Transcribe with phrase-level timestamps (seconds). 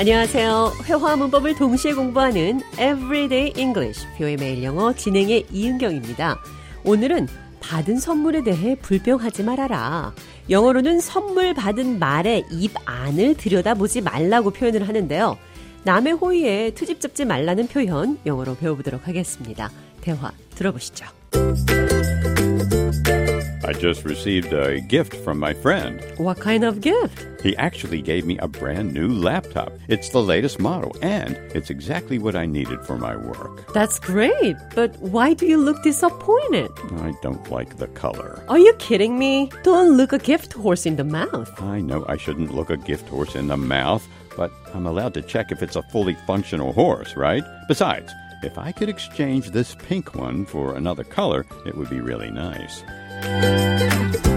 [0.00, 0.72] 안녕하세요.
[0.86, 6.38] 회화 문법을 동시에 공부하는 Everyday English, 뷰의 매일 영어 진행의 이은경입니다.
[6.84, 7.28] 오늘은
[7.60, 10.14] 받은 선물에 대해 불평하지 말아라.
[10.48, 15.36] 영어로는 선물 받은 말의 입 안을 들여다보지 말라고 표현을 하는데요.
[15.82, 19.70] 남의 호의에 트집 잡지 말라는 표현 영어로 배워보도록 하겠습니다.
[20.00, 21.04] 대화 들어보시죠.
[23.70, 26.02] I just received a gift from my friend.
[26.16, 27.24] What kind of gift?
[27.40, 29.72] He actually gave me a brand new laptop.
[29.86, 33.72] It's the latest model, and it's exactly what I needed for my work.
[33.72, 36.72] That's great, but why do you look disappointed?
[36.96, 38.42] I don't like the color.
[38.48, 39.52] Are you kidding me?
[39.62, 41.62] Don't look a gift horse in the mouth.
[41.62, 44.04] I know I shouldn't look a gift horse in the mouth,
[44.36, 47.44] but I'm allowed to check if it's a fully functional horse, right?
[47.68, 48.12] Besides,
[48.42, 52.84] if I could exchange this pink one for another color, it would be really nice.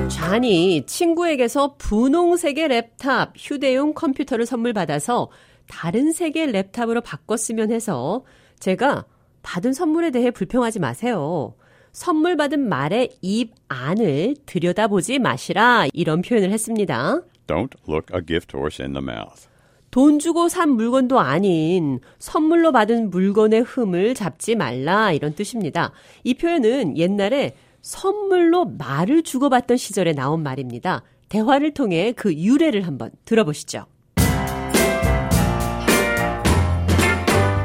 [0.10, 5.30] 잔이 친구에게서 분홍색의 랩탑, 휴대용 컴퓨터를 선물 받아서
[5.68, 8.24] 다른 색의 laptop으로 바꿨으면 해서
[8.60, 9.06] 제가
[9.42, 11.56] 받은 선물에 대해 불평하지 마세요.
[11.92, 17.22] 선물 받은 말의 입 안을 들여다보지 마시라 이런 표현을 했습니다.
[17.48, 19.48] Don't look a gift horse in the mouth.
[19.94, 25.92] 돈 주고 산 물건도 아닌 선물로 받은 물건의 흠을 잡지 말라 이런 뜻입니다.
[26.24, 31.04] 이 표현은 옛날에 선물로 말을 주고받던 시절에 나온 말입니다.
[31.30, 33.86] 대화를 통해 그 유래를 한번 들어보시죠.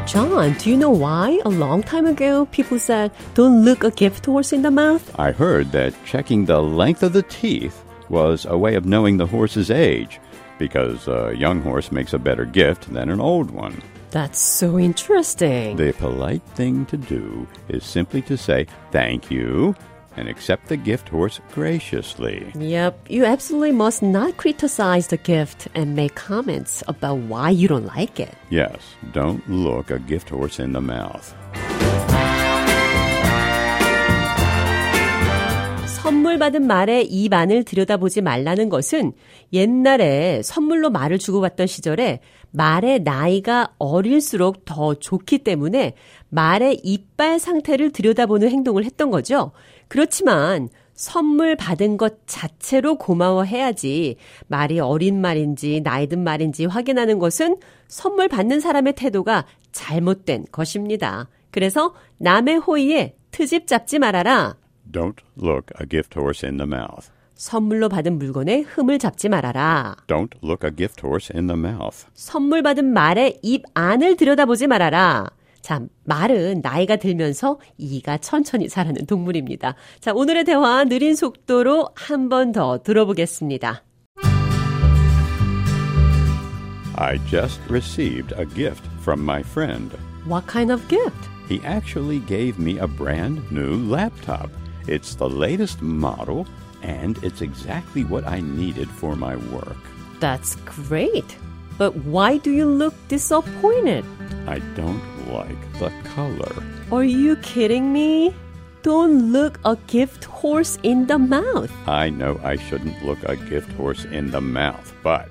[0.07, 4.27] John, do you know why a long time ago people said don't look a gift
[4.27, 5.03] horse in the mouth?
[5.19, 7.73] I heard that checking the length of the teeth
[8.11, 10.21] was a way of knowing the horse's age,
[10.59, 13.83] because a young horse makes a better gift than an old one.
[14.11, 15.77] That's so interesting.
[15.77, 19.75] The polite thing to do is simply to say thank you
[20.17, 22.51] and accept the gift horse graciously.
[22.57, 27.87] Yep, you absolutely must not criticize the gift and make comments about why you don't
[27.87, 28.35] like it.
[28.51, 28.81] Yes,
[29.13, 31.35] don't look a gift horse in the mouth.
[36.39, 39.13] 선물 받은 말의 입 안을 들여다보지 말라는 것은
[39.53, 42.21] 옛날에 선물로 말을 주고받던 시절에
[42.53, 45.95] 말의 나이가 어릴수록 더 좋기 때문에
[46.29, 49.51] 말의 이빨 상태를 들여다보는 행동을 했던 거죠.
[49.89, 54.17] 그렇지만 선물 받은 것 자체로 고마워해야지
[54.47, 57.57] 말이 어린 말인지 나이 든 말인지 확인하는 것은
[57.89, 61.29] 선물 받는 사람의 태도가 잘못된 것입니다.
[61.51, 64.57] 그래서 남의 호의에 트집 잡지 말아라.
[64.91, 67.11] Don't look a gift horse in the mouth.
[67.35, 69.97] 선물로 받은 물건에 흠을 잡지 말아라.
[70.09, 72.07] Don't look a gift horse in the mouth.
[72.15, 75.27] 선물 받은 말의 입 안을 들여다보지 말아라.
[75.61, 79.75] 자, 말은 나이가 들면서 이가 천천히 자라는 동물입니다.
[80.01, 83.83] 자, 오늘의 대화 느린 속도로 한 번 더 들어보겠습니다.
[86.97, 89.95] I just received a gift from my friend.
[90.27, 91.29] What kind of gift?
[91.49, 94.51] He actually gave me a brand new laptop.
[94.89, 96.47] It's the latest model,
[96.83, 99.77] and it's exactly what I needed for my work.
[100.19, 101.37] That's great.
[101.77, 104.05] But why do you look disappointed?
[104.47, 106.65] I don't like the color.
[106.91, 108.35] Are you kidding me?
[108.83, 111.71] Don't look a gift horse in the mouth.
[111.87, 115.29] I know I shouldn't look a gift horse in the mouth, but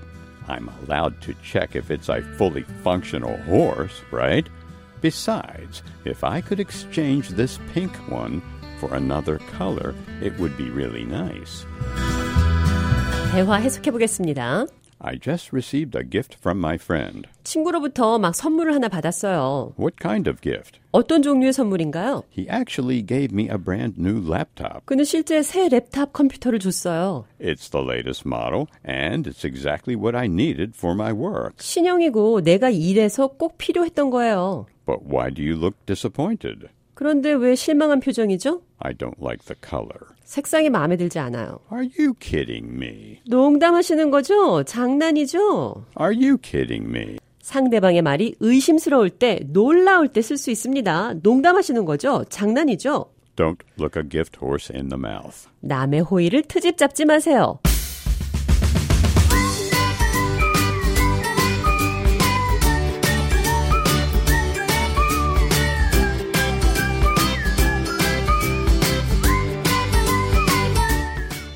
[0.48, 4.48] I'm allowed to check if it's a fully functional horse, right?
[5.02, 8.42] Besides, if I could exchange this pink one
[8.79, 11.67] for another color, it would be really nice.
[13.33, 14.67] 대화 해석해 보겠습니다.
[15.05, 17.27] I just received a gift from my friend.
[17.43, 19.75] 친구로부터 막 선물을 하나 받았어요.
[19.77, 20.79] What kind of gift?
[20.93, 22.23] 어떤 종류의 선물인가요?
[22.31, 24.85] He actually gave me a brand new laptop.
[24.85, 27.25] 그는 실제 새 랩탑 컴퓨터를 줬어요.
[27.41, 31.57] It's the latest model, and it's exactly what I needed for my work.
[31.59, 34.67] 신형이고 내가 일해서 꼭 필요했던 거예요.
[34.87, 36.69] But why do you look disappointed?
[36.98, 38.64] 그런데 왜 실망한 표정이죠?
[38.80, 40.16] I don't like the color.
[40.24, 41.60] 색상이 마음에 들지 않아요.
[41.72, 43.20] Are you kidding me?
[43.28, 44.64] 농담하시는 거죠?
[44.64, 45.86] 장난이죠?
[46.02, 47.20] Are you kidding me?
[47.40, 51.14] 상대방의 말이 의심스러울 때, 놀라울 때 쓸 수 있습니다.
[51.22, 52.24] 농담하시는 거죠?
[52.30, 53.06] 장난이죠?
[53.36, 55.48] Don't look a gift horse in the mouth.
[55.60, 57.60] 남의 호의를 트집 잡지 마세요.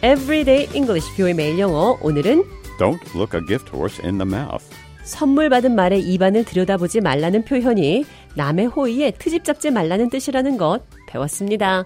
[0.03, 2.44] Everyday English 뷰의 매일 영어 오늘은
[2.80, 4.65] Don't look a gift horse in the mouth.
[5.03, 8.06] 선물 받은 말의 입안을 들여다보지 말라는 표현이
[8.36, 11.86] 남의 호의에 트집 잡지 말라는 뜻이라는 것 배웠습니다.